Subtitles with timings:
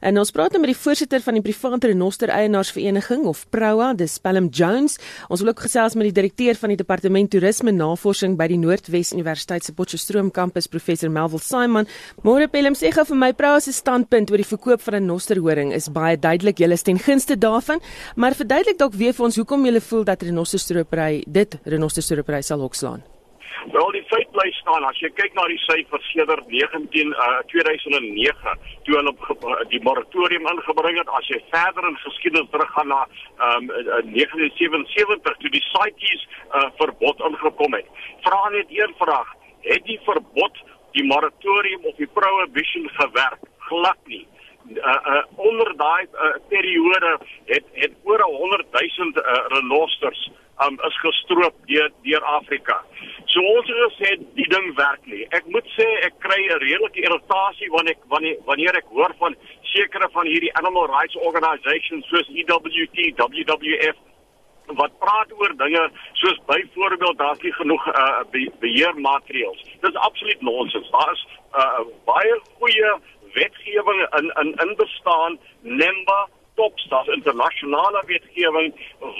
[0.00, 4.16] En ons praat nou met die voorsitter van die private renoster eienaarsvereniging of Proa, dis
[4.18, 4.96] Pelham Jones.
[5.28, 9.12] Ons wil ook gesels met die direkteur van die departement toerisme navorsing by die Noordwes
[9.12, 11.88] Universiteit se Potchefstroom kampus, professor Melville Simon.
[12.24, 15.72] Môre Pelham sê gou vir my Proa se standpunt oor die verkoop van 'n renosterhoring
[15.76, 16.58] is baie duidelik.
[16.58, 17.80] Julle is ten gunste daarvan,
[18.16, 23.02] maar verduidelik dalk weer vir ons hoekom julle voel dat renosterstropery dit renosterstropery sal hokslaan.
[23.72, 28.54] Wel feit bly staan as jy kyk na die syfers sedert 19 uh, 2009
[28.86, 33.04] toe hulle uh, die moratorium ingebring het as jy verder in geskiedenis teruggaan na
[33.48, 37.88] um, uh, 1977 toe die CITES uh, verbod ingekom het.
[38.26, 39.30] Vra net een vraag,
[39.68, 40.58] het die verbod
[40.96, 43.46] die moratorium of die prohibition gewerk?
[43.70, 44.26] Glad nie.
[44.70, 47.16] Uh, uh, onder daai uh, periode
[47.48, 50.28] het het oor 100 000 uh, renosters
[50.64, 52.80] um, is gestroop deur deur Afrika.
[53.32, 55.24] So ons het gesê die ding werk nie.
[55.36, 59.36] Ek moet sê ek kry 'n redelike irritasie wanneer ek wanneer wanneer ek hoor van
[59.72, 63.98] sekere van hierdie animal rights organisations soos EWT, WWF
[64.78, 68.22] wat praat oor dinge soos byvoorbeeld daar's nie genoeg uh,
[68.60, 69.64] beheermaatreëls.
[69.80, 70.90] Dis absoluut nonsens.
[70.90, 71.24] Daar is
[71.54, 72.92] uh, baie goeie
[73.34, 76.20] wetgewing in in in bestaan, NEMBA
[76.60, 78.72] topstaf internasionale wetgewing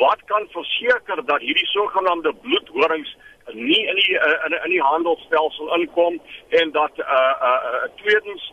[0.04, 3.16] wat kan verseker dat hierdie sogenaamde bloedhorings
[3.52, 6.20] nie in die uh, in, in die handelsstelsel inkom
[6.62, 8.52] en dat uh uh tweedens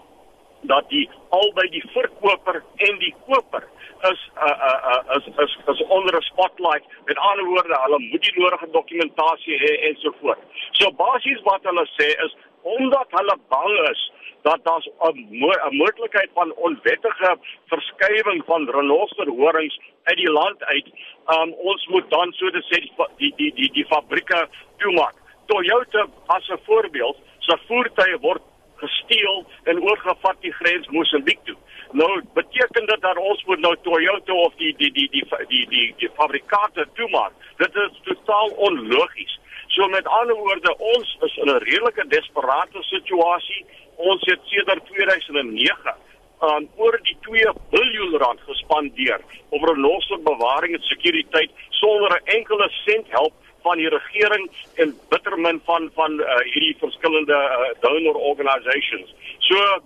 [0.61, 3.67] dat die albei die verkoper en die koper
[4.11, 8.39] is uh uh, uh is is onder 'n spotlight met ander woorde hulle moet die
[8.39, 10.39] nodige dokumentasie hê en so voort.
[10.71, 12.35] So basies wat hulle sê is
[12.75, 14.01] omdat hulle bang is
[14.47, 20.87] dat daar 'n mo moontlikheid van onwettige verskywing van renosterhorings uit die land uit.
[21.35, 22.77] Um ons moet dan so te sê
[23.17, 25.15] die die die die fabrieke toemaak.
[25.45, 28.41] Toyota as 'n voorbeeld, se voertuie word
[28.75, 31.55] gesteel en oorgevat die grens Mosambiek toe.
[31.91, 35.67] Nou beteken dit dat ons moet nou Toyota of die die die die die die,
[35.67, 37.33] die, die fabrikante toemaak.
[37.57, 39.39] Dit is totaal onlogies.
[39.77, 43.65] So met ander woorde, ons is in 'n redelike desperate situasie
[43.95, 45.93] ons het sedert 2009
[46.39, 52.69] aan um, oor die 2 miljard rand gespandeer op renosterbewaring en sekuriteit sonder 'n enkele
[52.85, 59.15] sent help van die regering en bittermin van van uh, hierdie verskillende uh, donor organisations.
[59.37, 59.81] So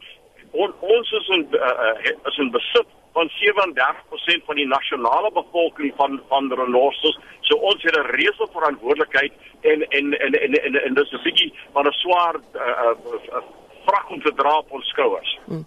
[0.51, 6.21] on, ons is in uh, is in besit van 37% van die nasionale bevolking van
[6.27, 7.19] van renosters.
[7.41, 11.23] So ons het 'n reuse verantwoordelikheid en en en en en, en, en dis 'n
[11.23, 13.41] bietjie van 'n swaar uh, uh,
[13.85, 15.31] vrag om te dra op ons skouers.
[15.45, 15.65] Hmm.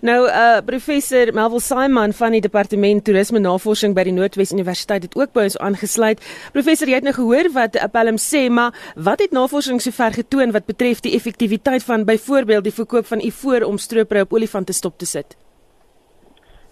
[0.00, 5.16] Nou uh professor Melville Simon van die departement toerisme navorsing by die Noordwes Universiteit het
[5.18, 6.22] ook by ons aangesluit.
[6.52, 10.66] Professor, jy het nou gehoor wat Appelm sê, maar wat het navorsing sover getoon wat
[10.66, 15.06] betref die effektiwiteit van byvoorbeeld die verkoop van ivoor om stroopry op olifante stop te
[15.06, 15.36] sit?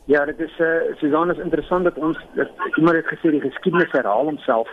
[0.05, 3.93] Ja, dit is uh Susan is interessant dat ons dat iemand het gesê die geskiedenis
[3.93, 4.69] herhaal homself.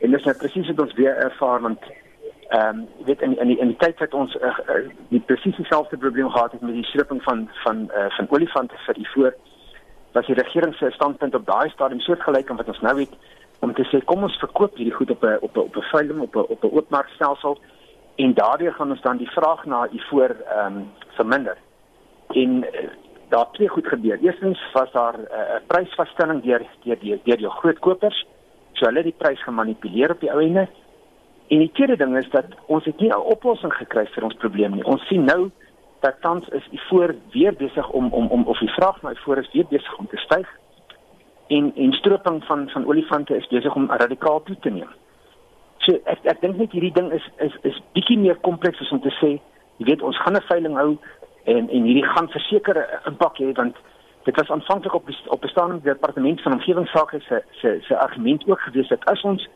[0.00, 1.80] En dis net presies wat ons weer ervaar want
[2.48, 4.56] Ehm um, weet in in die, in die tyd wat ons uh,
[5.08, 8.94] die presies dieselfde probleem gehad het met die stripping van van uh, van olifante vir
[8.94, 9.34] die voor
[10.12, 13.16] was die regering se standpunt op daai stadium soortgelyk aan wat ons nou weet
[13.58, 16.20] om te sê kom ons verkoop hierdie goed op 'n op 'n op 'n veiling
[16.20, 17.58] op 'n op 'n oopmarkstelsel
[18.16, 21.56] en daardeur gaan ons dan die vraag na u voor ehm um, verminder.
[22.28, 22.90] En uh,
[23.28, 24.18] daar twee goed gebeur.
[24.20, 28.26] Eerstens was daar 'n uh, prysvasstelling deur deur deur deur jou groot kopers.
[28.72, 30.68] So hulle het die prys gemanipuleer op die ou ende.
[31.48, 34.74] En die tweede ding is dat ons het nie 'n oplossing gekry vir ons probleem
[34.74, 34.84] nie.
[34.84, 35.50] Ons sien nou
[36.00, 39.38] dat tans is die voor weer besig om om om of die vraag na voor
[39.38, 40.48] is weer besig om te styg.
[41.46, 44.90] En en stroping van van olifante is besig om radikaal toe te neem.
[45.78, 49.00] So ek ek dink net hierdie ding is is is bietjie meer kompleks as om
[49.00, 49.40] te sê,
[49.76, 50.98] jy weet ons gaan 'n veiling hou
[51.44, 53.76] en en hierdie gaan verseker 'n impak hê want
[54.22, 58.88] dit was aanvanklik op op bestaande departement van omgewingsake se se se argument ook gewees
[58.88, 59.48] dat as ons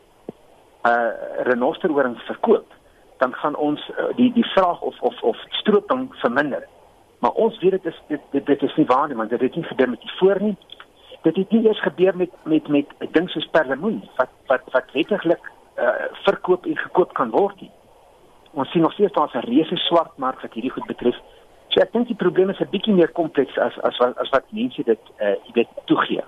[0.83, 1.11] uh
[1.43, 2.73] renosterhorings verkoop,
[3.17, 6.67] dan gaan ons uh, die die vraag of of of stroping verminder.
[7.19, 9.55] Maar ons weet dit is dit dit, dit is nie waar nie, want dit het
[9.55, 10.57] nie gebeur met die voor nie.
[11.21, 14.91] Dit het nie eers gebeur met met met 'n ding soos perlemoen wat wat wat
[14.93, 17.71] wettiglik uh verkoop en gekoop kan word nie.
[18.51, 21.15] Ons sien nog steeds daar's 'n reuse swart mark wat hierdie goed betref.
[21.69, 24.83] So ek dink die probleem is 'n bietjie meer kompleks as as as wat mense
[24.83, 26.23] dit uh jy weet toegee.